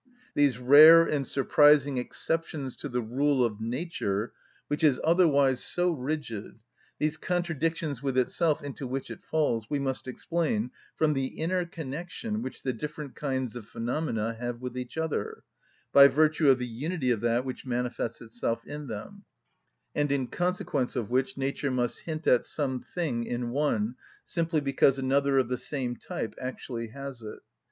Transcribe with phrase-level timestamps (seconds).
[0.33, 4.33] These rare and surprising exceptions to the rule of nature,
[4.67, 6.63] which is otherwise so rigid,
[6.97, 12.41] these contradictions with itself into which it falls, we must explain from the inner connection
[12.41, 15.43] which the different kinds of phenomena have with each other,
[15.93, 19.23] by virtue of the unity of that which manifests itself in them,
[19.93, 23.93] and in consequence of which nature must hint at some thing in one,
[24.25, 27.37] simply because another of the same type actually has it.